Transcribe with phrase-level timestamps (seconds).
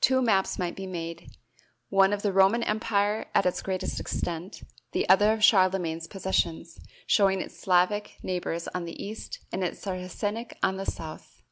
[0.00, 1.36] Two maps might be made,
[1.88, 7.40] one of the Roman empire at its greatest extent, the other of Charlemagne's possessions, showing
[7.40, 11.42] its Slavic neighbors on the east and its Saracenic on the south.